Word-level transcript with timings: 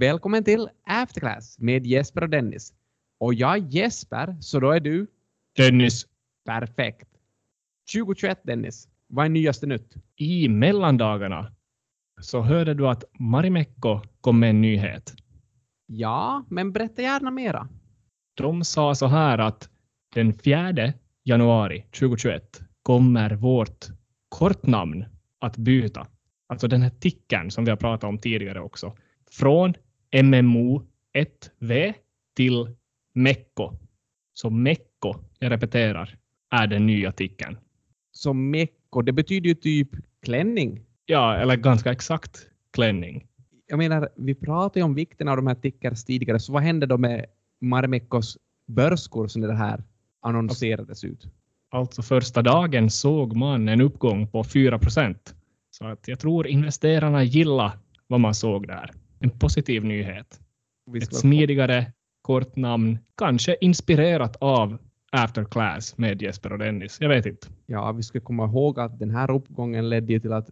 Välkommen 0.00 0.44
till 0.44 0.68
Afterclass 0.86 1.58
med 1.58 1.86
Jesper 1.86 2.22
och 2.22 2.28
Dennis. 2.28 2.72
Och 3.18 3.34
jag 3.34 3.52
är 3.56 3.66
Jesper, 3.68 4.36
så 4.40 4.60
då 4.60 4.70
är 4.70 4.80
du 4.80 5.06
Dennis, 5.56 6.06
perfekt. 6.46 7.08
2021 7.94 8.40
Dennis, 8.42 8.88
vad 9.06 9.24
är 9.24 9.28
nyaste 9.28 9.66
nytt? 9.66 9.94
i 10.16 10.48
mellandagarna 10.48 11.52
så 12.20 12.40
hörde 12.40 12.74
du 12.74 12.88
att 12.88 13.04
Marimekko 13.18 14.00
kom 14.20 14.40
med 14.40 14.50
en 14.50 14.60
nyhet. 14.60 15.14
Ja, 15.86 16.44
men 16.48 16.72
berätta 16.72 17.02
gärna 17.02 17.30
mera. 17.30 17.68
De 18.34 18.64
sa 18.64 18.94
så 18.94 19.06
här 19.06 19.38
att 19.38 19.68
den 20.14 20.32
4 20.32 20.92
januari 21.24 21.80
2021 21.80 22.60
kommer 22.82 23.30
vårt 23.30 23.86
kortnamn 24.28 25.04
att 25.38 25.56
byta. 25.56 26.06
Alltså 26.46 26.68
den 26.68 26.82
här 26.82 26.90
tickern 26.90 27.50
som 27.50 27.64
vi 27.64 27.70
har 27.70 27.76
pratat 27.76 28.08
om 28.08 28.18
tidigare 28.18 28.60
också. 28.60 28.96
Från 29.30 29.74
MMO 30.22 30.82
1V 31.14 31.94
till 32.36 32.76
Mekko. 33.14 33.72
Så 34.34 34.50
Mekko, 34.50 35.14
jag 35.38 35.50
repeterar, 35.52 36.16
är 36.50 36.66
den 36.66 36.86
nya 36.86 37.12
tickern. 37.12 37.56
Så 38.12 38.32
mecko, 38.32 39.02
det 39.02 39.12
betyder 39.12 39.48
ju 39.48 39.54
typ 39.54 39.88
klänning. 40.22 40.80
Ja, 41.06 41.36
eller 41.36 41.56
ganska 41.56 41.92
exakt 41.92 42.46
klänning. 42.72 43.26
Jag 43.66 43.78
menar, 43.78 44.08
vi 44.16 44.34
pratade 44.34 44.80
ju 44.80 44.84
om 44.84 44.94
vikten 44.94 45.28
av 45.28 45.36
de 45.36 45.46
här 45.46 45.54
tickers 45.54 46.04
tidigare, 46.04 46.40
så 46.40 46.52
vad 46.52 46.62
hände 46.62 46.86
då 46.86 46.98
med 46.98 47.26
Marimekos 47.60 48.38
börskurs 48.66 49.36
när 49.36 49.48
det 49.48 49.56
här 49.56 49.84
annonserades 50.20 51.04
ut? 51.04 51.26
Alltså 51.70 52.02
första 52.02 52.42
dagen 52.42 52.90
såg 52.90 53.36
man 53.36 53.68
en 53.68 53.80
uppgång 53.80 54.28
på 54.28 54.44
4 54.44 54.78
procent. 54.78 55.34
Så 55.70 55.86
att 55.86 56.08
jag 56.08 56.18
tror 56.18 56.46
investerarna 56.46 57.22
gillar 57.24 57.78
vad 58.06 58.20
man 58.20 58.34
såg 58.34 58.66
där. 58.66 58.90
En 59.20 59.30
positiv 59.30 59.84
nyhet. 59.84 60.40
Ett 60.96 61.14
smidigare 61.14 61.92
kort 62.22 62.56
namn, 62.56 62.98
kanske 63.16 63.56
inspirerat 63.60 64.36
av 64.40 64.78
After 65.12 65.44
Class 65.44 65.98
med 65.98 66.22
Jesper 66.22 66.52
och 66.52 66.58
Dennis. 66.58 66.96
Jag 67.00 67.08
vet 67.08 67.26
inte. 67.26 67.46
Ja, 67.66 67.92
vi 67.92 68.02
ska 68.02 68.20
komma 68.20 68.44
ihåg 68.44 68.80
att 68.80 68.98
den 68.98 69.10
här 69.10 69.30
uppgången 69.30 69.88
ledde 69.88 70.20
till 70.20 70.32
att 70.32 70.50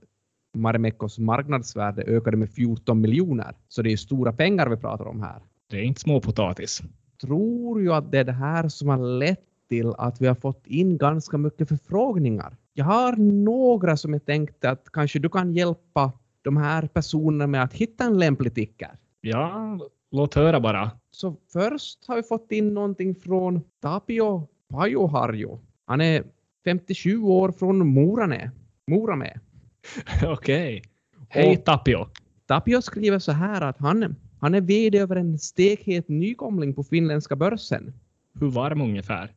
Marimekos 0.57 1.19
marknadsvärde 1.19 2.03
ökade 2.03 2.37
med 2.37 2.51
14 2.51 3.01
miljoner. 3.01 3.55
Så 3.69 3.83
det 3.83 3.93
är 3.93 3.97
stora 3.97 4.33
pengar 4.33 4.69
vi 4.69 4.77
pratar 4.77 5.07
om 5.07 5.23
här. 5.23 5.43
Det 5.71 5.77
är 5.77 5.83
inte 5.83 6.01
småpotatis. 6.01 6.83
Tror 7.21 7.83
ju 7.83 7.93
att 7.93 8.13
det 8.13 8.19
är 8.19 8.25
det 8.25 8.33
här 8.33 8.69
som 8.69 8.89
har 8.89 9.19
lett 9.19 9.45
till 9.69 9.95
att 9.99 10.21
vi 10.21 10.27
har 10.27 10.35
fått 10.35 10.67
in 10.67 10.99
ganska 10.99 11.39
mycket 11.39 11.69
förfrågningar. 11.69 12.57
Jag 12.73 12.85
har 12.85 13.17
några 13.17 13.97
som 13.97 14.13
jag 14.13 14.25
tänkte 14.27 14.71
att 14.71 14.93
kanske 14.93 15.19
du 15.19 15.29
kan 15.29 15.53
hjälpa 15.55 16.13
de 16.49 16.57
här 16.57 16.87
personerna 16.87 17.47
med 17.47 17.63
att 17.63 17.73
hitta 17.73 18.05
en 18.05 18.19
lämplig 18.19 18.55
ticker. 18.55 18.91
Ja, 19.21 19.79
låt 20.11 20.35
höra 20.35 20.61
bara. 20.61 20.91
Så 21.11 21.37
först 21.53 22.05
har 22.09 22.17
vi 22.17 22.23
fått 22.23 22.53
in 22.53 22.75
någonting 22.75 23.15
från 23.15 23.61
Tapio 23.83 24.49
Pajoharjo. 24.71 25.61
Han 25.87 26.01
är 26.01 26.25
57 26.65 27.23
år 27.23 27.53
från 27.53 27.89
Moranä. 27.89 28.51
Moramä. 28.87 29.33
Okej. 30.27 30.83
Hej 31.29 31.57
Och- 31.59 31.65
Tapio. 31.65 32.07
Tapio 32.47 32.83
skriver 32.83 33.19
så 33.19 33.33
här 33.33 33.61
att 33.61 33.79
han, 33.79 34.17
han 34.41 34.55
är 34.55 34.61
VD 34.61 34.99
över 34.99 35.17
en 35.17 35.39
stekhet 35.39 36.09
nykomling 36.09 36.75
på 36.75 36.85
finländska 36.85 37.37
börsen. 37.37 37.93
Hur 38.41 38.51
varm 38.51 38.81
ungefär? 38.81 39.35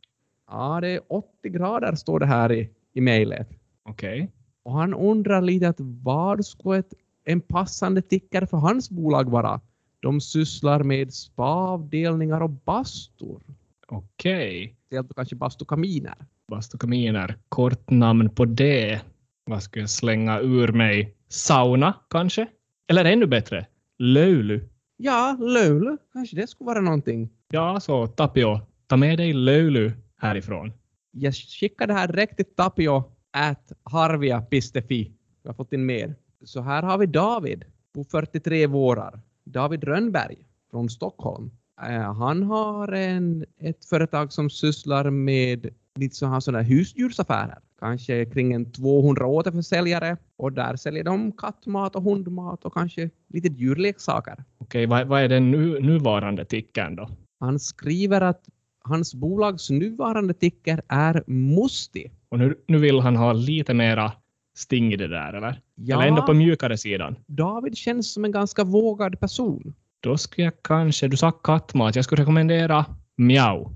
Ja, 0.50 0.78
det 0.80 0.88
är 0.88 1.00
80 1.08 1.48
grader 1.48 1.94
står 1.94 2.18
det 2.20 2.26
här 2.26 2.52
i, 2.52 2.70
i 2.92 3.00
mejlet. 3.00 3.48
Okej. 3.84 4.32
Och 4.62 4.72
han 4.72 4.94
undrar 4.94 5.40
lite 5.42 5.68
att 5.68 5.80
vad 5.80 6.46
skulle 6.46 6.78
ett, 6.78 6.92
en 7.24 7.40
passande 7.40 8.02
ticker 8.02 8.46
för 8.46 8.56
hans 8.56 8.90
bolag 8.90 9.30
vara? 9.30 9.60
De 10.00 10.20
sysslar 10.20 10.82
med 10.82 11.14
spaavdelningar 11.14 12.40
och 12.40 12.50
bastur. 12.50 13.40
Okej. 13.88 14.76
Speciellt 14.86 15.14
kanske 15.14 15.36
bastukaminer. 15.36 16.14
Bastukaminer. 16.48 17.38
Kort 17.48 17.90
namn 17.90 18.30
på 18.30 18.44
det. 18.44 19.00
Vad 19.44 19.62
ska 19.62 19.80
jag 19.80 19.90
slänga 19.90 20.40
ur 20.40 20.68
mig? 20.68 21.16
Sauna, 21.28 21.94
kanske? 22.10 22.46
Eller 22.88 23.04
ännu 23.04 23.26
bättre, 23.26 23.66
Löulu. 23.98 24.68
Ja, 24.96 25.36
Lölu. 25.40 25.96
Kanske 26.12 26.36
det 26.36 26.46
skulle 26.46 26.66
vara 26.66 26.80
någonting. 26.80 27.30
Ja, 27.50 27.80
så 27.80 28.06
Tapio, 28.06 28.60
ta 28.86 28.96
med 28.96 29.18
dig 29.18 29.32
Löulu 29.32 29.92
härifrån. 30.16 30.72
Jag 31.10 31.34
skickar 31.34 31.86
det 31.86 31.92
här 31.92 32.08
direkt 32.08 32.36
till 32.36 32.54
Tapio 32.56 33.04
at 33.30 33.72
harvia.fi. 33.82 35.12
Jag 35.42 35.48
har 35.50 35.54
fått 35.54 35.72
in 35.72 35.86
mer. 35.86 36.14
Så 36.44 36.60
här 36.60 36.82
har 36.82 36.98
vi 36.98 37.06
David 37.06 37.64
på 37.94 38.04
43 38.04 38.66
vårar. 38.66 39.20
David 39.44 39.84
Rönnberg 39.84 40.36
från 40.70 40.88
Stockholm. 40.88 41.50
Eh, 41.82 42.14
han 42.14 42.42
har 42.42 42.92
en, 42.92 43.44
ett 43.60 43.84
företag 43.84 44.32
som 44.32 44.50
sysslar 44.50 45.10
med 45.10 45.68
lite 45.94 46.16
så 46.16 46.26
här 46.26 46.40
sådana 46.40 46.62
husdjursaffärer. 46.62 47.58
Kanske 47.80 48.24
kring 48.24 48.52
en 48.52 48.72
200 48.72 49.26
återförsäljare 49.26 50.16
och 50.36 50.52
där 50.52 50.76
säljer 50.76 51.04
de 51.04 51.32
kattmat 51.32 51.96
och 51.96 52.02
hundmat 52.02 52.64
och 52.64 52.74
kanske 52.74 53.10
lite 53.28 53.48
djurleksaker. 53.48 54.44
Okej, 54.58 54.86
vad, 54.86 55.06
vad 55.06 55.22
är 55.22 55.28
den 55.28 55.50
nu, 55.50 55.80
nuvarande 55.80 56.44
tickern 56.44 56.96
då? 56.96 57.08
Han 57.40 57.58
skriver 57.58 58.20
att 58.20 58.48
hans 58.84 59.14
bolags 59.14 59.70
nuvarande 59.70 60.34
ticker 60.34 60.82
är 60.88 61.24
Musti. 61.26 62.10
Och 62.28 62.38
nu, 62.38 62.58
nu 62.66 62.78
vill 62.78 63.00
han 63.00 63.16
ha 63.16 63.32
lite 63.32 63.74
mera 63.74 64.12
sting 64.62 64.92
i 64.92 64.96
det 64.96 65.08
där, 65.08 65.32
eller? 65.32 65.60
Ja. 65.74 65.96
Eller 65.96 66.08
ändå 66.08 66.22
på 66.22 66.34
mjukare 66.34 66.78
sidan. 66.78 67.16
David 67.26 67.76
känns 67.76 68.12
som 68.12 68.24
en 68.24 68.32
ganska 68.32 68.64
vågad 68.64 69.20
person. 69.20 69.74
Då 70.00 70.16
skulle 70.16 70.44
jag 70.44 70.62
kanske, 70.62 71.08
du 71.08 71.16
sa 71.16 71.30
kattmat, 71.30 71.96
jag 71.96 72.04
skulle 72.04 72.22
rekommendera 72.22 72.86
Miau. 73.16 73.70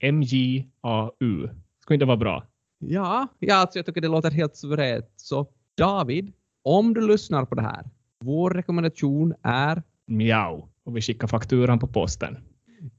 M-J-A-U. 0.00 1.48
Skulle 1.82 1.94
inte 1.94 2.06
vara 2.06 2.16
bra. 2.16 2.44
Ja, 2.78 3.28
ja 3.38 3.54
alltså 3.54 3.78
jag 3.78 3.86
tycker 3.86 4.00
det 4.00 4.08
låter 4.08 4.30
helt 4.30 4.56
suveränt. 4.56 5.12
Så 5.16 5.46
David, 5.76 6.32
om 6.64 6.94
du 6.94 7.08
lyssnar 7.08 7.44
på 7.44 7.54
det 7.54 7.62
här, 7.62 7.84
vår 8.20 8.50
rekommendation 8.50 9.34
är 9.42 9.82
Miau. 10.06 10.68
Och 10.84 10.96
vi 10.96 11.00
skickar 11.00 11.28
fakturan 11.28 11.78
på 11.78 11.86
posten. 11.86 12.36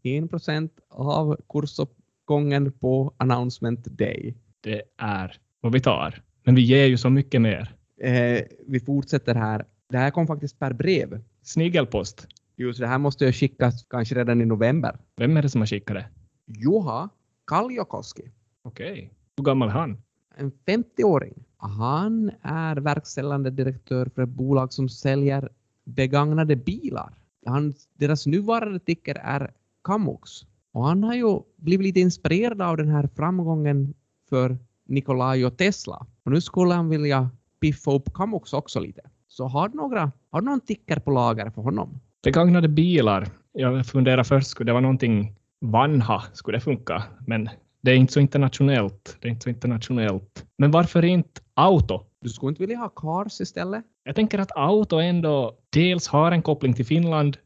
1% 0.03 0.69
av 0.89 1.37
kursuppgången 1.49 2.71
på 2.71 3.13
announcement 3.17 3.85
day. 3.85 4.35
Det 4.61 4.81
är 4.97 5.37
vad 5.61 5.73
vi 5.73 5.79
tar. 5.79 6.21
Men 6.45 6.55
vi 6.55 6.61
ger 6.61 6.85
ju 6.85 6.97
så 6.97 7.09
mycket 7.09 7.41
mer. 7.41 7.75
Eh, 8.01 8.43
vi 8.67 8.79
fortsätter 8.79 9.35
här. 9.35 9.65
Det 9.89 9.97
här 9.97 10.11
kom 10.11 10.27
faktiskt 10.27 10.59
per 10.59 10.73
brev. 10.73 11.23
Snigelpost. 11.43 12.27
Just 12.57 12.79
det 12.79 12.87
här 12.87 12.97
måste 12.97 13.25
jag 13.25 13.35
skicka 13.35 13.71
kanske 13.89 14.15
redan 14.15 14.41
i 14.41 14.45
november. 14.45 14.97
Vem 15.17 15.37
är 15.37 15.41
det 15.41 15.49
som 15.49 15.61
har 15.61 15.65
skickat 15.65 15.95
det? 15.95 16.05
Juha 16.47 17.09
Kalliokoski. 17.47 18.31
Okej. 18.63 19.11
Hur 19.37 19.43
gammal 19.43 19.69
är 19.69 19.73
han? 19.73 19.97
en 20.37 20.51
50-åring. 20.65 21.43
Han 21.57 22.31
är 22.41 22.75
verkställande 22.75 23.49
direktör 23.49 24.09
för 24.15 24.23
ett 24.23 24.29
bolag 24.29 24.73
som 24.73 24.89
säljer 24.89 25.49
begagnade 25.83 26.55
bilar. 26.55 27.13
Han, 27.45 27.73
deras 27.93 28.25
nuvarande 28.25 28.79
ticker 28.79 29.15
är 29.15 29.51
Kamux. 29.83 30.31
Och 30.71 30.85
han 30.85 31.03
har 31.03 31.15
ju 31.15 31.39
blivit 31.57 31.85
lite 31.85 31.99
inspirerad 31.99 32.61
av 32.61 32.77
den 32.77 32.87
här 32.87 33.09
framgången 33.15 33.93
för 34.29 34.57
Nikolaj 34.85 35.45
och 35.45 35.57
Tesla. 35.57 36.05
Och 36.23 36.31
nu 36.31 36.41
skulle 36.41 36.73
han 36.73 36.89
vilja 36.89 37.29
piffa 37.61 37.91
upp 37.91 38.13
Kamux 38.13 38.53
också 38.53 38.79
lite. 38.79 39.01
Så 39.27 39.47
har 39.47 39.69
du, 39.69 39.77
några, 39.77 40.11
har 40.29 40.41
du 40.41 40.45
någon 40.45 40.61
ticker 40.61 40.99
på 40.99 41.11
lager 41.11 41.49
för 41.49 41.61
honom? 41.61 41.99
Begagnade 42.23 42.67
bilar. 42.67 43.27
Jag 43.51 43.85
funderar 43.85 44.23
först, 44.23 44.47
skulle 44.47 44.69
det 44.69 44.73
vara 44.73 44.81
någonting 44.81 45.35
Vanha? 45.61 46.23
Skulle 46.33 46.57
det 46.57 46.61
funka? 46.61 47.03
Men 47.27 47.49
det 47.81 47.91
är 47.91 47.95
inte 47.95 48.13
så 48.13 48.19
internationellt. 48.19 49.17
Det 49.21 49.27
är 49.27 49.31
inte 49.31 49.43
så 49.43 49.49
internationellt. 49.49 50.45
Men 50.57 50.71
varför 50.71 51.05
inte 51.05 51.41
auto? 51.53 52.05
Du 52.21 52.29
skulle 52.29 52.49
inte 52.49 52.61
vilja 52.61 52.77
ha 52.77 52.89
Cars 52.89 53.41
istället? 53.41 53.83
Jag 54.03 54.15
tänker 54.15 54.39
att 54.39 54.57
auto 54.57 54.97
ändå 54.97 55.55
dels 55.69 56.07
har 56.07 56.31
en 56.31 56.41
koppling 56.41 56.73
till 56.73 56.85
Finland 56.85 57.37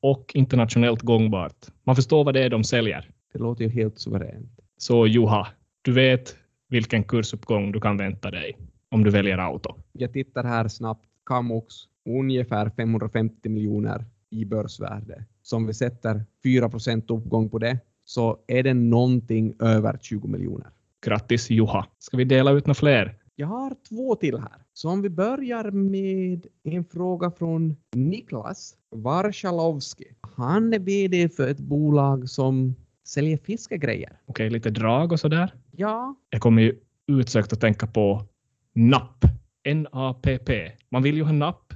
och 0.00 0.32
internationellt 0.34 1.02
gångbart. 1.02 1.66
Man 1.84 1.96
förstår 1.96 2.24
vad 2.24 2.34
det 2.34 2.44
är 2.44 2.50
de 2.50 2.64
säljer. 2.64 3.10
Det 3.32 3.38
låter 3.38 3.64
ju 3.64 3.70
helt 3.70 3.98
suveränt. 3.98 4.60
Så 4.76 5.06
Juha, 5.06 5.46
du 5.82 5.92
vet 5.92 6.36
vilken 6.74 7.04
kursuppgång 7.04 7.72
du 7.72 7.80
kan 7.80 7.96
vänta 7.96 8.30
dig 8.30 8.58
om 8.90 9.04
du 9.04 9.10
väljer 9.10 9.38
auto. 9.38 9.74
Jag 9.92 10.12
tittar 10.12 10.44
här 10.44 10.68
snabbt. 10.68 11.04
Kamux, 11.26 11.74
ungefär 12.08 12.70
550 12.70 13.48
miljoner 13.48 14.04
i 14.30 14.44
börsvärde. 14.44 15.24
Så 15.42 15.56
om 15.56 15.66
vi 15.66 15.74
sätter 15.74 16.24
4% 16.44 17.18
uppgång 17.18 17.48
på 17.48 17.58
det 17.58 17.78
så 18.04 18.38
är 18.46 18.62
det 18.62 18.74
någonting 18.74 19.54
över 19.60 19.98
20 20.02 20.28
miljoner. 20.28 20.66
Grattis 21.06 21.50
Juha. 21.50 21.86
Ska 21.98 22.16
vi 22.16 22.24
dela 22.24 22.50
ut 22.50 22.66
några 22.66 22.74
fler? 22.74 23.16
Jag 23.36 23.46
har 23.46 23.76
två 23.88 24.14
till 24.14 24.38
här. 24.38 24.64
Så 24.72 24.90
om 24.90 25.02
vi 25.02 25.10
börjar 25.10 25.70
med 25.70 26.46
en 26.62 26.84
fråga 26.84 27.30
från 27.30 27.76
Niklas 27.92 28.74
Varshalovski. 28.90 30.04
Han 30.36 30.74
är 30.74 30.78
VD 30.78 31.28
för 31.28 31.48
ett 31.48 31.60
bolag 31.60 32.28
som 32.28 32.74
säljer 33.06 33.36
fiskegrejer. 33.36 34.20
Okej, 34.26 34.50
lite 34.50 34.70
drag 34.70 35.12
och 35.12 35.20
sådär. 35.20 35.52
Ja, 35.76 36.14
Jag 36.30 36.40
kommer 36.40 36.62
ju 36.62 36.80
utsökt 37.06 37.52
att 37.52 37.60
tänka 37.60 37.86
på 37.86 38.26
NAP. 38.74 39.24
N-A-P-P. 39.64 40.72
Man 40.88 41.02
vill 41.02 41.16
ju 41.16 41.22
ha 41.22 41.32
napp 41.32 41.72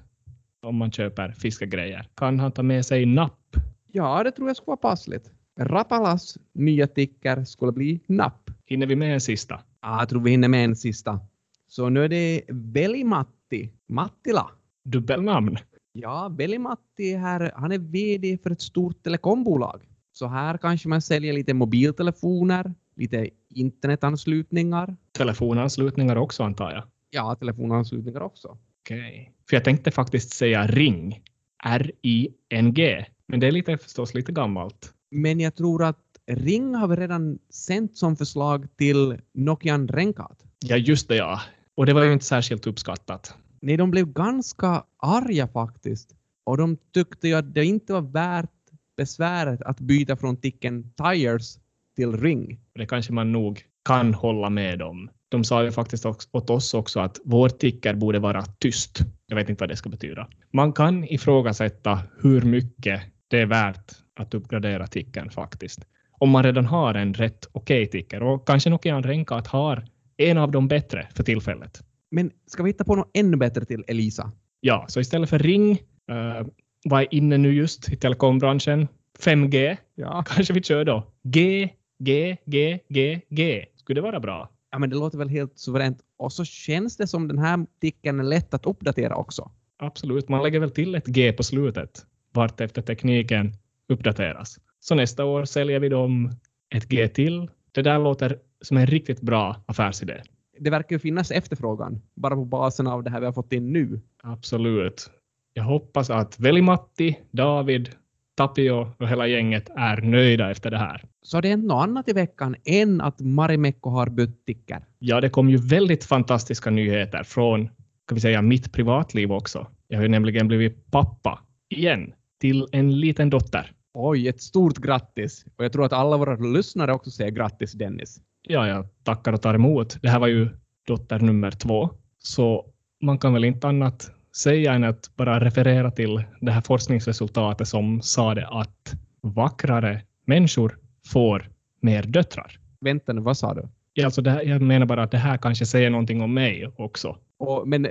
om 0.62 0.77
man 0.77 0.93
köper 0.93 1.33
fiskegrejer. 1.33 2.09
Kan 2.15 2.41
han 2.41 2.53
ta 2.53 2.62
med 2.62 2.87
sig 2.87 3.06
napp? 3.06 3.56
Ja, 3.93 4.23
det 4.25 4.33
tror 4.33 4.49
jag 4.49 4.56
skulle 4.56 4.67
vara 4.67 4.77
passligt. 4.77 5.31
Rapalas 5.61 6.39
nya 6.53 6.87
ticker 6.87 7.45
skulle 7.45 7.73
bli 7.73 8.00
napp. 8.06 8.50
Hinner 8.65 8.87
vi 8.87 8.97
med 8.97 9.15
en 9.15 9.21
sista? 9.21 9.61
Ja, 9.83 9.99
jag 9.99 10.09
tror 10.09 10.21
vi 10.21 10.31
hinner 10.31 10.49
med 10.49 10.65
en 10.65 10.77
sista. 10.77 11.21
Så 11.69 11.89
nu 11.89 12.05
är 12.05 12.09
det 12.09 12.43
Veli-Matti, 12.49 13.71
Mattila. 13.89 14.51
Dubbelnamn. 14.85 15.56
Ja, 15.93 16.29
Veli-Matti 16.39 17.17
här, 17.17 17.53
han 17.56 17.73
är 17.73 17.79
VD 17.79 18.39
för 18.43 18.51
ett 18.51 18.61
stort 18.61 19.03
telekombolag. 19.03 19.83
Så 20.12 20.27
här 20.27 20.59
kanske 20.59 20.89
man 20.89 21.03
säljer 21.03 21.33
lite 21.33 21.55
mobiltelefoner, 21.55 22.75
lite 22.99 23.31
internetanslutningar. 23.49 24.97
Telefonanslutningar 25.12 26.17
också 26.17 26.43
antar 26.43 26.71
jag. 26.71 26.83
Ja, 27.11 27.35
telefonanslutningar 27.35 28.21
också. 28.21 28.59
Okej. 28.81 29.33
För 29.49 29.56
jag 29.56 29.65
tänkte 29.65 29.91
faktiskt 29.91 30.31
säga 30.31 30.67
ring. 30.67 31.23
R-I-N-G. 31.65 33.06
Men 33.27 33.41
det 33.41 33.47
är 33.47 33.53
lite, 33.53 33.79
förstås 33.79 34.15
lite 34.15 34.33
gammalt. 34.33 34.95
Men 35.11 35.41
jag 35.41 35.55
tror 35.55 35.85
att 35.85 36.05
Ring 36.31 36.75
har 36.75 36.89
vi 36.89 36.97
redan 36.97 37.39
sänt 37.50 37.97
som 37.97 38.17
förslag 38.17 38.67
till 38.77 39.21
Nokian 39.35 39.89
Renkat. 39.89 40.44
Ja, 40.61 40.77
just 40.77 41.09
det 41.09 41.17
ja. 41.17 41.41
Och 41.75 41.87
det 41.87 41.93
var 41.93 42.05
ju 42.05 42.12
inte 42.12 42.25
särskilt 42.25 42.67
uppskattat. 42.67 43.35
Nej, 43.61 43.77
de 43.77 43.91
blev 43.91 44.12
ganska 44.12 44.85
arga 44.97 45.49
faktiskt. 45.49 46.15
Och 46.44 46.56
de 46.56 46.77
tyckte 46.94 47.29
ju 47.29 47.35
att 47.35 47.55
det 47.55 47.65
inte 47.65 47.93
var 47.93 48.01
värt 48.01 48.51
besväret 48.97 49.62
att 49.62 49.81
byta 49.81 50.17
från 50.17 50.37
ticken 50.37 50.93
Tires 50.93 51.59
till 51.99 52.17
Ring. 52.17 52.59
Det 52.75 52.87
kanske 52.87 53.12
man 53.12 53.33
nog 53.33 53.62
kan 53.85 54.15
hålla 54.15 54.50
med 54.50 54.83
om. 54.83 55.11
De 55.29 55.45
sa 55.45 55.65
ju 55.65 55.73
faktiskt 55.73 56.06
också, 56.06 56.29
åt 56.33 56.50
oss 56.50 56.75
också 56.75 57.00
att 57.00 57.21
vår 57.25 57.49
ticker 57.49 57.95
borde 57.95 58.19
vara 58.19 58.43
tyst. 58.43 58.99
Jag 59.27 59.37
vet 59.37 59.49
inte 59.49 59.62
vad 59.62 59.69
det 59.69 59.77
ska 59.77 59.89
betyda. 59.89 60.29
Man 60.53 60.73
kan 60.73 61.05
ifrågasätta 61.05 61.99
hur 62.23 62.43
mycket 62.43 63.03
det 63.29 63.41
är 63.41 63.47
värt 63.47 63.93
att 64.21 64.35
uppgradera 64.35 64.87
tickern 64.87 65.31
faktiskt. 65.31 65.81
Om 66.19 66.31
man 66.31 66.43
redan 66.43 66.67
har 66.67 66.95
en 66.95 67.15
rätt 67.15 67.49
okej 67.53 67.83
okay 67.83 68.01
ticker 68.01 68.23
och 68.23 68.47
kanske 68.47 68.71
Nokian 68.71 69.03
Renkat 69.03 69.47
har 69.47 69.85
en 70.17 70.39
av 70.39 70.51
de 70.51 70.69
bättre 70.69 71.09
för 71.15 71.23
tillfället. 71.23 71.81
Men 72.11 72.31
ska 72.47 72.62
vi 72.62 72.71
hitta 72.71 72.85
på 72.85 72.97
något 72.97 73.11
ännu 73.15 73.37
bättre 73.37 73.65
till 73.65 73.85
Elisa? 73.89 74.33
Ja, 74.61 74.85
så 74.89 75.01
istället 75.01 75.31
för 75.31 75.39
ring, 75.39 75.71
uh, 76.11 76.47
vad 76.85 77.03
är 77.03 77.15
inne 77.15 77.39
nu 77.39 77.55
just 77.55 77.89
i 77.89 77.97
telekombranschen? 77.97 78.89
5G. 79.19 79.77
Ja. 79.94 80.25
Kanske 80.29 80.53
vi 80.53 80.62
kör 80.62 80.85
då 80.85 81.06
G, 81.23 81.69
G, 81.99 82.37
G, 82.45 82.79
G, 82.89 83.21
G. 83.29 83.67
Skulle 83.77 84.00
det 84.00 84.05
vara 84.05 84.21
bra? 84.21 84.49
Ja, 84.71 84.79
men 84.79 84.91
det 84.91 84.97
låter 84.97 85.19
väl 85.19 85.29
helt 85.29 85.59
suveränt. 85.59 85.99
Och 86.17 86.33
så 86.33 86.45
känns 86.45 86.97
det 86.97 87.06
som 87.06 87.29
den 87.29 87.39
här 87.39 87.67
ticken 87.81 88.21
är 88.21 88.25
lätt 88.25 88.55
att 88.55 88.67
uppdatera 88.67 89.17
också. 89.17 89.50
Absolut, 89.77 90.29
man 90.29 90.43
lägger 90.43 90.61
väl 90.61 90.71
till 90.71 90.95
ett 90.95 91.06
G 91.06 91.33
på 91.33 91.43
slutet 91.43 92.06
vart 92.33 92.61
efter 92.61 92.83
tekniken 92.83 93.53
uppdateras. 93.89 94.59
Så 94.81 94.95
nästa 94.95 95.25
år 95.25 95.45
säljer 95.45 95.81
vi 95.81 95.89
dem 95.89 96.31
ett 96.75 96.89
G 96.89 97.09
till. 97.09 97.50
Det 97.73 97.83
där 97.83 97.99
låter 97.99 98.39
som 98.61 98.77
en 98.77 98.87
riktigt 98.87 99.21
bra 99.21 99.56
affärsidé. 99.67 100.23
Det 100.59 100.71
verkar 100.71 100.97
ju 100.97 101.01
finnas 101.01 101.31
efterfrågan 101.31 102.03
bara 102.15 102.35
på 102.35 102.44
basen 102.44 102.87
av 102.87 103.03
det 103.03 103.11
här 103.11 103.21
vi 103.21 103.27
har 103.27 103.33
fått 103.33 103.53
in 103.53 103.73
nu. 103.73 104.01
Absolut. 104.23 105.11
Jag 105.53 105.65
hoppas 105.65 106.11
att 106.11 106.41
Veli-Matti, 106.41 107.17
David, 107.31 107.91
Tapio 108.38 108.93
och 108.99 109.08
hela 109.08 109.26
gänget 109.26 109.69
är 109.76 110.00
nöjda 110.00 110.50
efter 110.50 110.70
det 110.70 110.79
här. 110.79 111.05
Så 111.23 111.40
det 111.40 111.50
är 111.50 111.56
något 111.56 111.82
annat 111.82 112.08
i 112.08 112.12
veckan 112.12 112.56
än 112.64 113.00
att 113.00 113.20
Marimekko 113.20 113.90
har 113.90 114.08
bytt 114.08 114.46
ticker? 114.46 114.85
Ja, 114.99 115.20
det 115.20 115.29
kom 115.29 115.50
ju 115.50 115.56
väldigt 115.56 116.05
fantastiska 116.05 116.70
nyheter 116.70 117.23
från 117.23 117.69
kan 118.08 118.14
vi 118.14 118.20
säga, 118.20 118.43
mitt 118.43 118.73
privatliv 118.73 119.32
också. 119.32 119.67
Jag 119.88 119.99
har 119.99 120.02
ju 120.02 120.08
nämligen 120.08 120.49
blivit 120.49 120.90
pappa 120.90 121.38
igen 121.69 122.12
till 122.40 122.67
en 122.73 123.00
liten 123.00 123.31
dotter. 123.31 123.73
Oj, 123.94 124.29
ett 124.29 124.43
stort 124.43 124.79
grattis! 124.79 125.44
Och 125.56 125.64
jag 125.64 125.73
tror 125.73 125.84
att 125.84 125.93
alla 125.93 126.17
våra 126.17 126.37
lyssnare 126.37 126.93
också 126.93 127.11
säger 127.11 127.31
grattis 127.31 127.73
Dennis. 127.73 128.20
Ja, 128.49 128.69
jag 128.69 128.87
tackar 129.05 129.32
och 129.32 129.43
tar 129.43 129.55
emot. 129.55 129.99
Det 130.02 130.08
här 130.08 130.19
var 130.19 130.26
ju 130.26 130.49
dotter 130.87 131.19
nummer 131.19 131.50
två, 131.50 131.91
så 132.19 132.67
man 133.02 133.19
kan 133.19 133.32
väl 133.32 133.44
inte 133.44 133.69
annat 133.69 134.11
säga 134.37 134.73
än 134.73 134.85
att 134.85 135.17
bara 135.17 135.41
referera 135.41 135.91
till 135.91 136.25
det 136.41 136.53
här 136.53 136.61
forskningsresultatet 136.61 137.69
som 137.69 138.03
sa 138.03 138.35
det 138.35 138.49
att 138.49 138.95
vackrare 139.21 140.03
människor 140.25 140.79
får 141.07 141.51
mer 141.81 142.03
döttrar. 142.03 142.59
Vänta 142.81 143.13
nu, 143.13 143.21
vad 143.21 143.37
sa 143.37 143.55
du? 143.55 143.69
Ja, 143.93 144.05
alltså 144.05 144.23
här, 144.23 144.43
jag 144.43 144.63
menar 144.63 144.87
bara 144.87 145.03
att 145.03 145.11
det 145.11 145.19
här 145.19 145.37
kanske 145.37 145.67
säger 145.67 145.91
någonting 145.91 146.23
om 146.23 146.35
mig 146.35 146.73
också. 146.77 147.17
Och, 147.39 147.69
men 147.69 147.87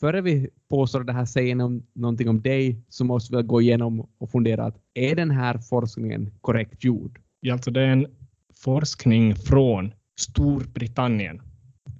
före 0.00 0.20
vi 0.20 0.48
påstår 0.70 1.00
att 1.00 1.06
det 1.06 1.12
här 1.12 1.24
säger 1.24 1.54
någon, 1.54 1.82
någonting 1.92 2.28
om 2.28 2.42
dig 2.42 2.84
så 2.88 3.04
måste 3.04 3.36
vi 3.36 3.42
gå 3.42 3.60
igenom 3.60 4.08
och 4.18 4.30
fundera 4.30 4.64
att 4.64 4.76
är 4.94 5.16
den 5.16 5.30
här 5.30 5.58
forskningen 5.58 6.30
korrekt 6.40 6.84
gjord? 6.84 7.18
Ja, 7.40 7.52
alltså 7.52 7.70
det 7.70 7.80
är 7.80 7.86
en 7.86 8.06
forskning 8.64 9.34
från 9.34 9.92
Storbritannien. 10.20 11.42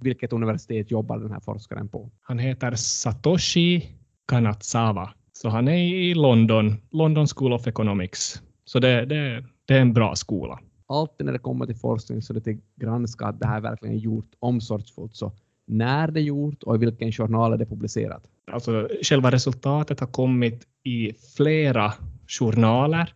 Vilket 0.01 0.33
universitet 0.33 0.91
jobbar 0.91 1.17
den 1.17 1.31
här 1.31 1.39
forskaren 1.39 1.87
på? 1.87 2.09
Han 2.21 2.39
heter 2.39 2.75
Satoshi 2.75 3.89
Kanazawa. 4.27 5.13
Så 5.33 5.49
han 5.49 5.67
är 5.67 5.77
i 5.77 6.13
London, 6.13 6.75
London 6.91 7.27
School 7.27 7.53
of 7.53 7.67
Economics. 7.67 8.41
Så 8.65 8.79
det, 8.79 9.05
det, 9.05 9.45
det 9.65 9.73
är 9.73 9.81
en 9.81 9.93
bra 9.93 10.15
skola. 10.15 10.59
Alltid 10.87 11.25
när 11.25 11.33
det 11.33 11.39
kommer 11.39 11.65
till 11.65 11.75
forskning 11.75 12.21
så 12.21 12.33
är 12.33 12.35
det 12.35 12.41
till 12.41 12.57
granska 12.75 13.25
att 13.25 13.39
det 13.39 13.47
här 13.47 13.61
verkligen 13.61 13.95
är 13.95 13.99
gjort 13.99 14.31
omsorgsfullt. 14.39 15.15
Så 15.15 15.31
när 15.65 16.11
det 16.11 16.19
är 16.19 16.23
gjort 16.23 16.63
och 16.63 16.75
i 16.75 16.77
vilken 16.77 17.11
journal 17.11 17.53
är 17.53 17.57
det 17.57 17.65
publicerat? 17.65 18.23
Alltså, 18.51 18.87
själva 19.03 19.31
resultatet 19.31 19.99
har 19.99 20.07
kommit 20.07 20.67
i 20.83 21.13
flera 21.37 21.93
journaler, 22.27 23.13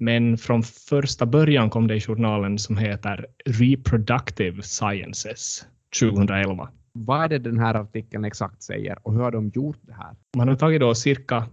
men 0.00 0.38
från 0.38 0.62
första 0.62 1.26
början 1.26 1.70
kom 1.70 1.86
det 1.86 1.96
i 1.96 2.00
journalen 2.00 2.58
som 2.58 2.76
heter 2.76 3.26
Reproductive 3.44 4.62
Sciences 4.62 5.66
2011. 6.00 6.68
Vad 6.92 7.24
är 7.24 7.28
det 7.28 7.38
den 7.38 7.58
här 7.58 7.74
artikeln 7.74 8.24
exakt 8.24 8.62
säger 8.62 8.98
och 9.02 9.12
hur 9.12 9.20
har 9.20 9.30
de 9.30 9.48
gjort 9.54 9.78
det 9.82 9.92
här? 9.92 10.14
Man 10.36 10.48
har 10.48 10.56
tagit 10.56 10.80
då 10.80 10.94
cirka 10.94 11.46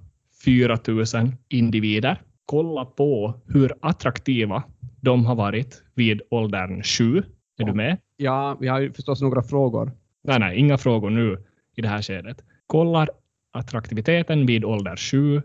4 0.46 0.78
000 0.88 1.06
individer, 1.50 2.22
kollat 2.46 2.96
på 2.96 3.34
hur 3.48 3.74
attraktiva 3.82 4.64
de 5.02 5.26
har 5.26 5.36
varit 5.36 5.84
vid 5.96 6.22
åldern 6.32 6.84
7. 6.84 7.24
Är 7.60 7.66
du 7.66 7.74
med? 7.74 7.98
Ja, 8.18 8.58
vi 8.60 8.68
har 8.68 8.80
ju 8.80 8.94
förstås 8.94 9.22
några 9.22 9.44
frågor. 9.44 9.92
Nej, 10.24 10.40
nej, 10.40 10.60
inga 10.60 10.78
frågor 10.78 11.10
nu 11.10 11.44
i 11.76 11.82
det 11.82 11.88
här 11.88 12.02
skedet. 12.02 12.44
Kollar 12.68 13.10
attraktiviteten 13.52 14.46
vid 14.46 14.66
ålder 14.66 14.96
7. 14.96 15.42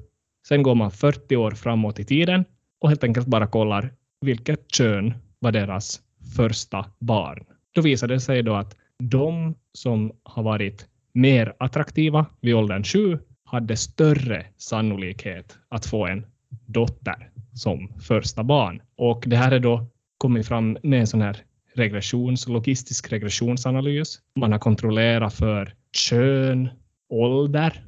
Sen 0.49 0.62
går 0.62 0.75
man 0.75 0.90
40 0.90 1.37
år 1.37 1.50
framåt 1.50 1.99
i 1.99 2.05
tiden 2.05 2.45
och 2.81 2.88
helt 2.88 3.05
enkelt 3.05 3.26
bara 3.26 3.47
kollar 3.47 3.93
vilket 4.21 4.71
kön 4.73 5.14
var 5.38 5.52
deras 5.52 6.00
första 6.37 6.87
barn. 6.99 7.45
Då 7.75 7.83
visar 7.83 8.09
det 8.09 8.21
sig 8.21 8.43
då 8.43 8.55
att 8.55 8.76
de 9.11 9.54
som 9.73 10.12
har 10.23 10.42
varit 10.42 10.87
mer 11.12 11.54
attraktiva 11.59 12.26
vid 12.40 12.54
åldern 12.54 12.85
7 12.85 13.18
hade 13.44 13.76
större 13.76 14.47
sannolikhet 14.56 15.59
att 15.68 15.87
få 15.87 16.06
en 16.06 16.26
dotter 16.66 17.30
som 17.52 17.88
första 18.00 18.42
barn. 18.42 18.82
Och 18.97 19.25
det 19.26 19.37
här 19.37 19.52
är 19.52 19.59
då 19.59 19.87
kommit 20.18 20.49
fram 20.49 20.78
med 20.82 21.00
en 21.00 21.06
sån 21.06 21.23
här 21.23 21.37
regressions, 21.75 22.49
logistisk 22.49 23.12
regressionsanalys. 23.12 24.21
Man 24.37 24.52
har 24.52 24.59
kontrollerat 24.59 25.35
för 25.35 25.75
kön, 25.92 26.68
ålder, 27.09 27.85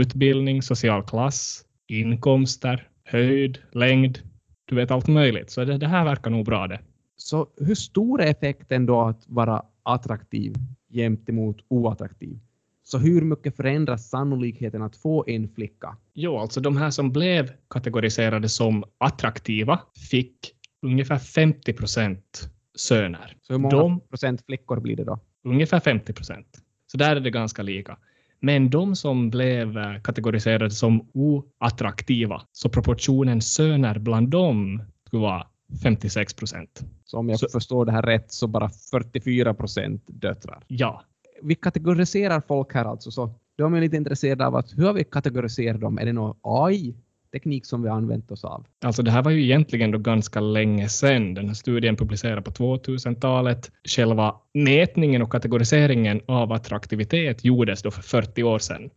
utbildning, 0.00 0.62
social 0.62 1.02
klass, 1.02 1.64
inkomster, 1.88 2.88
höjd, 3.04 3.58
längd. 3.72 4.18
Du 4.64 4.76
vet 4.76 4.90
allt 4.90 5.08
möjligt. 5.08 5.50
Så 5.50 5.64
det, 5.64 5.78
det 5.78 5.88
här 5.88 6.04
verkar 6.04 6.30
nog 6.30 6.44
bra 6.44 6.66
det. 6.66 6.80
Så 7.22 7.46
hur 7.56 7.74
stor 7.74 8.20
är 8.22 8.26
effekten 8.26 8.86
då 8.86 9.00
att 9.00 9.24
vara 9.26 9.62
attraktiv 9.82 10.54
jämt 10.88 11.28
emot 11.28 11.56
oattraktiv? 11.68 12.38
Så 12.82 12.98
hur 12.98 13.22
mycket 13.22 13.56
förändras 13.56 14.08
sannolikheten 14.08 14.82
att 14.82 14.96
få 14.96 15.24
en 15.26 15.48
flicka? 15.48 15.96
Jo, 16.14 16.38
alltså 16.38 16.60
de 16.60 16.76
här 16.76 16.90
som 16.90 17.12
blev 17.12 17.50
kategoriserade 17.70 18.48
som 18.48 18.84
attraktiva 18.98 19.80
fick 20.10 20.36
ungefär 20.82 21.18
50 21.18 21.72
procent 21.72 22.50
söner. 22.74 23.36
Så 23.42 23.52
hur 23.52 23.60
många 23.60 23.76
de, 23.76 24.00
procent 24.00 24.42
flickor 24.46 24.80
blir 24.80 24.96
det 24.96 25.04
då? 25.04 25.18
Ungefär 25.44 25.80
50 25.80 26.12
procent. 26.12 26.46
Så 26.86 26.98
där 26.98 27.16
är 27.16 27.20
det 27.20 27.30
ganska 27.30 27.62
lika. 27.62 27.98
Men 28.40 28.70
de 28.70 28.96
som 28.96 29.30
blev 29.30 29.78
eh, 29.78 30.00
kategoriserade 30.02 30.70
som 30.70 31.10
oattraktiva, 31.14 32.42
så 32.52 32.68
proportionen 32.68 33.42
söner 33.42 33.98
bland 33.98 34.28
dem 34.28 34.82
skulle 35.06 35.22
vara 35.22 35.46
56 35.82 36.34
procent. 36.34 36.82
Så 37.12 37.18
om 37.18 37.28
jag 37.28 37.38
så, 37.38 37.48
förstår 37.48 37.84
det 37.84 37.92
här 37.92 38.02
rätt 38.02 38.32
så 38.32 38.46
bara 38.46 38.70
44 38.90 39.54
procent 39.54 40.02
döttrar? 40.06 40.64
Ja. 40.68 41.02
Vi 41.42 41.54
kategoriserar 41.54 42.40
folk 42.40 42.74
här 42.74 42.84
alltså, 42.84 43.10
så 43.10 43.34
de 43.56 43.74
är 43.74 43.80
lite 43.80 43.96
intresserade 43.96 44.46
av 44.46 44.56
att 44.56 44.72
hur 44.78 44.86
har 44.86 44.92
vi 44.92 45.04
kategoriserat 45.04 45.80
dem? 45.80 45.98
Är 45.98 46.04
det 46.04 46.12
någon 46.12 46.36
AI 46.42 46.94
teknik 47.32 47.66
som 47.66 47.82
vi 47.82 47.88
har 47.88 47.96
använt 47.96 48.30
oss 48.30 48.44
av. 48.44 48.66
Alltså 48.84 49.02
det 49.02 49.10
här 49.10 49.22
var 49.22 49.30
ju 49.30 49.42
egentligen 49.42 49.90
då 49.90 49.98
ganska 49.98 50.40
länge 50.40 50.88
sedan. 50.88 51.34
Den 51.34 51.46
här 51.46 51.54
studien 51.54 51.96
publicerades 51.96 52.44
på 52.44 52.50
2000-talet. 52.50 53.70
Själva 53.84 54.36
mätningen 54.54 55.22
och 55.22 55.32
kategoriseringen 55.32 56.20
av 56.26 56.52
attraktivitet 56.52 57.44
gjordes 57.44 57.82
då 57.82 57.90
för 57.90 58.02
40 58.02 58.42
år 58.42 58.58
sedan. 58.58 58.90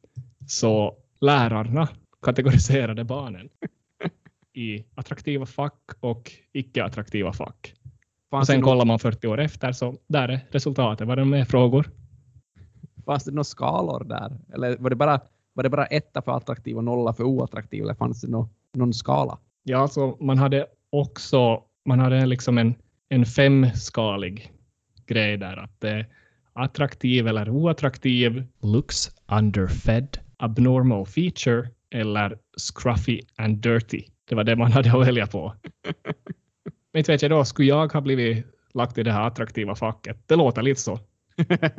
Så 0.48 0.96
lärarna 1.22 1.88
kategoriserade 2.22 3.04
barnen 3.04 3.50
i 4.54 4.84
attraktiva 4.96 5.46
fack 5.46 5.82
och 6.00 6.32
icke-attraktiva 6.54 7.34
fack. 7.34 7.74
Och 8.32 8.48
sen 8.48 8.56
någon, 8.60 8.64
kollar 8.64 8.86
man 8.86 9.00
40 9.00 9.28
år 9.28 9.40
efter 9.40 9.72
så 9.72 9.96
där 10.08 10.30
är 10.30 10.40
resultatet. 10.52 11.08
Var 11.08 11.16
det 11.16 11.26
med 11.26 11.48
frågor? 11.48 11.90
fanns 13.06 13.24
det 13.24 13.32
några 13.32 13.44
skalor 13.44 14.04
där? 14.04 14.38
Eller 14.54 14.78
var 14.78 14.90
det 14.90 14.96
bara, 14.96 15.20
var 15.54 15.64
det 15.64 15.70
bara 15.70 15.86
etta 15.86 16.22
för 16.22 16.32
attraktiv 16.32 16.78
och 16.78 16.84
nolla 16.84 17.14
för 17.14 17.24
oattraktiv? 17.24 17.84
Eller 17.84 17.94
fanns 17.94 18.22
det 18.22 18.28
nå, 18.28 18.50
någon 18.74 18.94
skala? 18.94 19.38
Ja, 19.64 19.78
alltså 19.78 20.18
man 20.20 20.38
hade 20.38 20.66
också 20.90 21.64
man 21.86 22.00
hade 22.00 22.26
liksom 22.26 22.58
en, 22.58 22.76
en 23.10 23.26
femskalig 23.26 24.52
grej 25.06 25.38
där. 25.38 25.58
Att 25.58 25.82
det 25.82 25.90
är 25.90 26.08
attraktiv 26.54 27.28
eller 27.28 27.50
oattraktiv, 27.50 28.44
looks 28.62 29.12
underfed, 29.32 30.18
abnormal 30.38 31.06
feature 31.06 31.70
eller 31.92 32.38
scruffy 32.58 33.22
and 33.36 33.58
dirty. 33.58 34.04
Det 34.30 34.36
var 34.36 34.44
det 34.44 34.56
man 34.56 34.72
hade 34.72 34.92
att 34.92 35.08
välja 35.08 35.28
på. 35.28 35.54
Men 36.96 37.00
inte 37.00 37.12
vet 37.12 37.22
jag 37.22 37.32
då, 37.32 37.46
skulle 37.46 37.70
jag 37.70 37.94
ha 37.94 38.02
blivit 38.02 38.46
lagt 38.74 38.98
i 38.98 39.04
det 39.04 39.12
här 39.12 39.28
attraktiva 39.28 39.76
facket? 39.76 40.18
Det 40.26 40.36
låter 40.36 40.62
lite 40.62 40.82
så. 40.82 41.00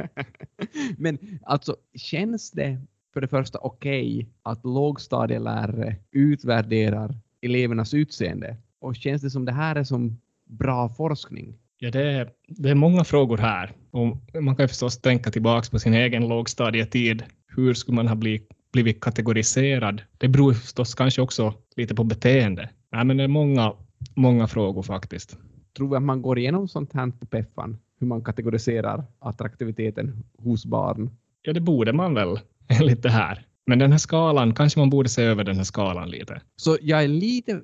Men 0.98 1.18
alltså, 1.42 1.76
känns 1.94 2.50
det 2.50 2.80
för 3.12 3.20
det 3.20 3.28
första 3.28 3.58
okej 3.58 4.28
att 4.42 4.64
lågstadielärare 4.64 5.96
utvärderar 6.12 7.18
elevernas 7.42 7.94
utseende? 7.94 8.56
Och 8.80 8.96
känns 8.96 9.22
det 9.22 9.30
som 9.30 9.44
det 9.44 9.52
här 9.52 9.76
är 9.76 9.84
som 9.84 10.20
bra 10.44 10.88
forskning? 10.88 11.54
Ja, 11.78 11.90
det 11.90 12.02
är, 12.02 12.30
det 12.48 12.70
är 12.70 12.74
många 12.74 13.04
frågor 13.04 13.38
här. 13.38 13.72
Och 13.90 14.42
man 14.42 14.56
kan 14.56 14.68
förstås 14.68 15.00
tänka 15.00 15.30
tillbaka 15.30 15.68
på 15.70 15.78
sin 15.78 15.94
egen 15.94 16.28
lågstadietid. 16.28 17.22
Hur 17.46 17.74
skulle 17.74 17.96
man 17.96 18.08
ha 18.08 18.14
blivit, 18.14 18.48
blivit 18.72 19.00
kategoriserad? 19.00 20.02
Det 20.18 20.28
beror 20.28 20.52
förstås 20.52 20.94
kanske 20.94 21.22
också 21.22 21.54
lite 21.76 21.94
på 21.94 22.04
beteende. 22.04 22.70
Nej, 22.92 23.04
men 23.04 23.16
det 23.16 23.24
är 23.24 23.28
många, 23.28 23.72
många 24.14 24.46
frågor 24.46 24.82
faktiskt. 24.82 25.38
Tror 25.76 25.88
vi 25.88 25.96
att 25.96 26.02
man 26.02 26.22
går 26.22 26.38
igenom 26.38 26.68
sånt 26.68 26.92
här 26.92 27.10
på 27.10 27.26
Peffan? 27.26 27.78
Hur 28.00 28.06
man 28.06 28.24
kategoriserar 28.24 29.04
attraktiviteten 29.18 30.24
hos 30.38 30.66
barn? 30.66 31.10
Ja, 31.42 31.52
det 31.52 31.60
borde 31.60 31.92
man 31.92 32.14
väl 32.14 32.40
enligt 32.68 33.02
det 33.02 33.10
här. 33.10 33.46
Men 33.66 33.78
den 33.78 33.90
här 33.90 33.98
skalan, 33.98 34.54
kanske 34.54 34.78
man 34.78 34.90
borde 34.90 35.08
se 35.08 35.22
över 35.22 35.44
den 35.44 35.56
här 35.56 35.64
skalan 35.64 36.10
lite. 36.10 36.40
Så 36.56 36.78
jag 36.80 37.04
är 37.04 37.08
lite, 37.08 37.60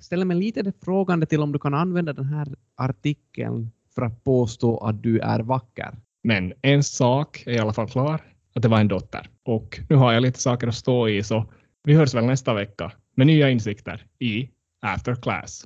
ställer 0.00 0.24
mig 0.24 0.36
lite 0.36 0.72
frågande 0.84 1.26
till 1.26 1.40
om 1.40 1.52
du 1.52 1.58
kan 1.58 1.74
använda 1.74 2.12
den 2.12 2.24
här 2.24 2.48
artikeln 2.76 3.70
för 3.94 4.02
att 4.02 4.24
påstå 4.24 4.78
att 4.78 5.02
du 5.02 5.18
är 5.18 5.40
vacker. 5.40 5.96
Men 6.22 6.52
en 6.62 6.82
sak 6.82 7.42
är 7.46 7.52
i 7.52 7.58
alla 7.58 7.72
fall 7.72 7.88
klar, 7.88 8.20
att 8.54 8.62
det 8.62 8.68
var 8.68 8.80
en 8.80 8.88
dotter. 8.88 9.28
Och 9.44 9.80
nu 9.88 9.96
har 9.96 10.12
jag 10.12 10.22
lite 10.22 10.40
saker 10.40 10.68
att 10.68 10.74
stå 10.74 11.08
i, 11.08 11.22
så 11.22 11.46
vi 11.84 11.94
hörs 11.94 12.14
väl 12.14 12.26
nästa 12.26 12.54
vecka 12.54 12.92
med 13.14 13.26
nya 13.26 13.50
insikter 13.50 14.06
i 14.18 14.48
After 14.82 15.14
Class. 15.14 15.64